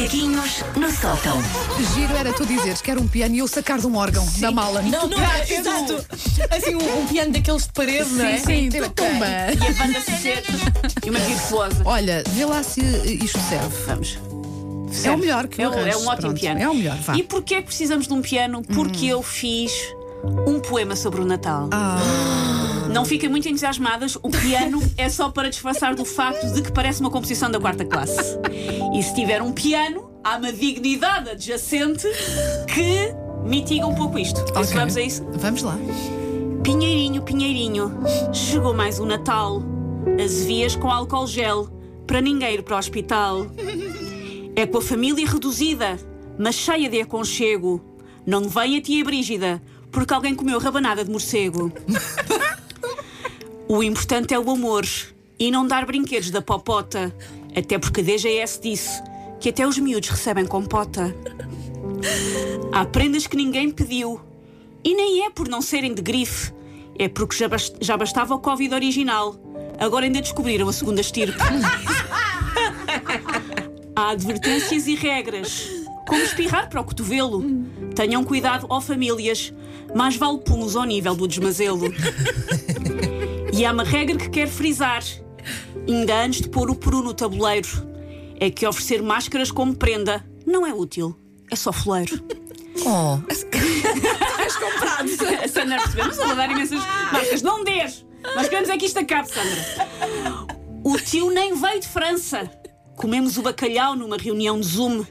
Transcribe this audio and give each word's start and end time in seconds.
Macaquinhos 0.00 0.64
no 0.76 0.90
sótão. 0.90 1.36
Giro 1.94 2.16
era 2.16 2.32
tu 2.32 2.46
dizeres 2.46 2.80
que 2.80 2.90
era 2.90 2.98
um 2.98 3.06
piano 3.06 3.34
e 3.34 3.38
eu 3.40 3.46
sacar 3.46 3.78
de 3.78 3.86
um 3.86 3.96
órgão 3.96 4.26
da 4.38 4.50
mala. 4.50 4.80
Não, 4.80 5.06
não, 5.06 5.18
é, 5.20 5.42
exato. 5.52 6.02
Assim, 6.50 6.74
um, 6.74 7.00
um 7.02 7.06
piano 7.06 7.30
daqueles 7.32 7.66
de 7.66 7.72
parede, 7.74 8.08
não 8.08 8.24
é? 8.24 8.38
Sim, 8.38 8.70
tipo, 8.70 8.88
tumba. 8.90 9.26
E 9.26 9.66
a 9.66 9.72
banda 9.74 10.00
ser 10.00 10.42
e 11.04 11.10
uma 11.10 11.18
virtuosa. 11.18 11.82
Olha, 11.84 12.24
vê 12.30 12.46
lá 12.46 12.62
se 12.62 12.80
isto 12.80 13.38
serve. 13.46 13.76
Vamos. 13.86 14.18
É 15.04 15.10
o 15.10 15.18
melhor 15.18 15.46
que 15.46 15.60
é, 15.60 15.66
eu 15.66 15.70
um- 15.70 15.74
é 15.74 15.80
arranjo. 15.82 15.98
um 15.98 16.08
ótimo 16.08 16.16
Pronto, 16.28 16.40
piano. 16.40 16.60
é 16.60 16.68
o 16.68 16.74
melhor, 16.74 16.96
vá. 16.96 17.14
E 17.16 17.22
porquê 17.22 17.56
é 17.56 17.60
que 17.60 17.66
precisamos 17.66 18.06
de 18.08 18.14
um 18.14 18.22
piano? 18.22 18.62
Porque 18.62 19.04
eu 19.06 19.22
fiz 19.22 19.70
um 20.46 20.60
poema 20.60 20.94
sobre 20.96 21.20
o 21.20 21.24
Natal. 21.24 21.68
Ah, 21.72 22.88
Não 22.92 23.04
fiquem 23.04 23.28
muito 23.28 23.48
entusiasmadas, 23.48 24.16
o 24.16 24.28
piano 24.30 24.80
é 24.96 25.08
só 25.08 25.28
para 25.30 25.48
disfarçar 25.48 25.94
do 25.94 26.04
facto 26.04 26.52
de 26.52 26.62
que 26.62 26.72
parece 26.72 27.00
uma 27.00 27.10
composição 27.10 27.50
da 27.50 27.58
quarta 27.60 27.84
classe. 27.84 28.38
E 28.94 29.02
se 29.02 29.14
tiver 29.14 29.40
um 29.42 29.52
piano, 29.52 30.10
há 30.24 30.36
uma 30.36 30.52
dignidade 30.52 31.30
adjacente 31.30 32.06
que 32.72 33.14
mitiga 33.44 33.86
um 33.86 33.94
pouco 33.94 34.18
isto. 34.18 34.40
Por 34.44 34.60
isso 34.60 34.70
ok. 34.70 34.74
vamos 34.76 34.96
a 34.96 35.00
isso. 35.02 35.24
Vamos 35.34 35.62
lá. 35.62 35.78
Pinheirinho, 36.62 37.22
Pinheirinho, 37.22 37.92
chegou 38.32 38.74
mais 38.74 38.98
um 38.98 39.06
Natal. 39.06 39.62
Azevias 40.22 40.74
com 40.76 40.90
álcool 40.90 41.26
gel, 41.26 41.68
para 42.06 42.20
ninguém 42.20 42.54
ir 42.54 42.62
para 42.62 42.76
o 42.76 42.78
hospital. 42.78 43.46
É 44.56 44.66
com 44.66 44.78
a 44.78 44.82
família 44.82 45.26
reduzida, 45.26 45.96
mas 46.38 46.54
cheia 46.56 46.88
de 46.88 47.00
aconchego. 47.00 47.80
Não 48.26 48.42
vem 48.48 48.76
a 48.76 48.82
tia 48.82 49.02
Brígida, 49.04 49.62
porque 49.90 50.12
alguém 50.14 50.34
comeu 50.34 50.58
rabanada 50.58 51.04
de 51.04 51.10
morcego. 51.10 51.72
O 53.68 53.82
importante 53.82 54.34
é 54.34 54.38
o 54.38 54.50
amor 54.50 54.84
e 55.38 55.50
não 55.50 55.66
dar 55.66 55.84
brinquedos 55.86 56.30
da 56.30 56.42
popota. 56.42 57.14
Até 57.56 57.78
porque 57.78 58.00
a 58.00 58.04
DGS 58.04 58.60
disse 58.60 59.02
que 59.40 59.48
até 59.48 59.66
os 59.66 59.78
miúdos 59.78 60.08
recebem 60.08 60.46
compota. 60.46 61.14
Há 62.72 62.84
prendas 62.84 63.26
que 63.26 63.36
ninguém 63.36 63.70
pediu. 63.70 64.20
E 64.84 64.94
nem 64.94 65.24
é 65.26 65.30
por 65.30 65.48
não 65.48 65.60
serem 65.60 65.92
de 65.94 66.00
grife. 66.02 66.52
É 66.98 67.08
porque 67.08 67.36
já, 67.36 67.48
bas- 67.48 67.72
já 67.80 67.96
bastava 67.96 68.34
o 68.34 68.38
Covid 68.38 68.74
original. 68.74 69.34
Agora 69.78 70.04
ainda 70.04 70.20
descobriram 70.20 70.68
a 70.68 70.72
segunda 70.72 71.00
estirpe. 71.00 71.38
Há 73.96 74.10
advertências 74.10 74.86
e 74.86 74.94
regras. 74.94 75.68
Como 76.10 76.22
espirrar 76.24 76.68
para 76.68 76.80
o 76.80 76.84
cotovelo. 76.84 77.44
Tenham 77.94 78.24
cuidado, 78.24 78.66
ó 78.68 78.80
famílias. 78.80 79.54
Mais 79.94 80.16
vale 80.16 80.38
pulos 80.38 80.74
ao 80.74 80.82
nível 80.82 81.14
do 81.14 81.28
desmazelo. 81.28 81.86
E 83.52 83.64
há 83.64 83.72
uma 83.72 83.82
regra 83.82 84.16
que 84.16 84.30
quero 84.30 84.48
frisar. 84.48 85.02
Ainda 85.86 86.22
antes 86.22 86.40
de 86.40 86.48
pôr 86.48 86.70
o 86.70 86.74
peru 86.74 87.02
no 87.02 87.12
tabuleiro. 87.12 87.68
É 88.38 88.48
que 88.48 88.64
oferecer 88.64 89.02
máscaras 89.02 89.50
como 89.50 89.74
prenda 89.74 90.24
não 90.46 90.64
é 90.64 90.72
útil. 90.72 91.16
É 91.50 91.56
só 91.56 91.72
foleiro. 91.72 92.22
Oh, 92.86 93.18
Estás 93.30 94.56
comprado. 94.56 95.10
A 95.44 95.48
Sandra 95.48 95.76
percebeu, 95.78 96.06
mas 96.06 96.18
ela 96.18 96.34
dar 96.34 96.50
imensas 96.50 96.78
marcas. 97.12 97.42
Não 97.42 97.62
dês! 97.62 98.06
Nós 98.34 98.48
queremos 98.48 98.70
é 98.70 98.78
que 98.78 98.86
isto 98.86 98.98
acabe, 98.98 99.28
Sandra. 99.28 99.66
O 100.82 100.96
tio 100.96 101.30
nem 101.30 101.54
veio 101.54 101.80
de 101.80 101.88
França. 101.88 102.48
Comemos 102.96 103.36
o 103.36 103.42
bacalhau 103.42 103.96
numa 103.96 104.16
reunião 104.16 104.58
de 104.58 104.66
Zoom. 104.66 105.04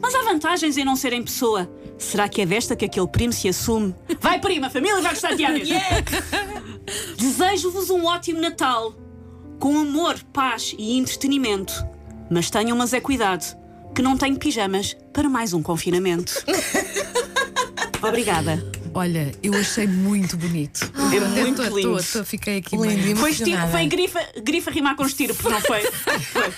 Mas 0.00 0.14
há 0.14 0.22
vantagens 0.24 0.76
em 0.76 0.84
não 0.84 0.96
ser 0.96 1.12
em 1.12 1.22
pessoa. 1.22 1.70
Será 1.98 2.28
que 2.28 2.42
é 2.42 2.46
desta 2.46 2.74
que 2.76 2.84
aquele 2.84 3.06
primo 3.08 3.32
se 3.32 3.48
assume? 3.48 3.94
Vai, 4.20 4.38
prima, 4.40 4.66
a 4.66 4.70
família 4.70 5.00
vai 5.00 5.12
gostar 5.12 5.34
de 5.34 5.44
Anis. 5.44 5.68
Desejo-vos 7.16 7.90
um 7.90 8.04
ótimo 8.04 8.40
Natal. 8.40 8.94
Com 9.58 9.78
amor, 9.78 10.16
paz 10.32 10.74
e 10.78 10.98
entretenimento. 10.98 11.72
Mas 12.30 12.50
tenham, 12.50 12.76
mas 12.76 12.92
é 12.92 13.00
cuidado, 13.00 13.44
que 13.94 14.02
não 14.02 14.16
tenho 14.18 14.36
pijamas 14.36 14.96
para 15.12 15.28
mais 15.28 15.52
um 15.54 15.62
confinamento. 15.62 16.44
Obrigada. 18.06 18.62
Olha, 18.92 19.32
eu 19.42 19.54
achei 19.54 19.86
muito 19.88 20.36
bonito. 20.36 20.88
É 21.12 21.20
muito 21.20 21.62
Tô- 21.62 21.68
tô- 21.70 21.76
lindo. 21.76 22.04
tô- 22.12 22.24
Fiquei 22.24 22.58
aqui 22.58 22.76
Lindo. 22.76 23.16
Foi, 23.18 23.30
Emocionada. 23.30 23.72
foi 23.72 23.86
grifa, 23.86 24.20
grifa 24.42 24.70
rimar 24.70 24.94
com 24.94 25.04
estirpe, 25.04 25.42
não 25.48 25.60
foi? 25.60 25.80
Foi. 26.32 26.52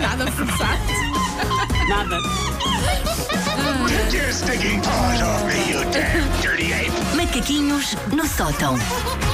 nada 0.00 0.30
forçado. 0.30 0.69
Nada. 1.90 2.20
Take 3.88 4.12
your 4.12 4.30
stinking 4.30 4.80
paws 4.80 5.22
off 5.22 5.44
me, 5.48 5.72
you 5.72 5.82
damn 5.90 6.40
dirty 6.40 6.72
ape! 6.72 6.92
macaquinhos 7.16 7.96
no 8.14 8.24
sótão. 8.28 8.78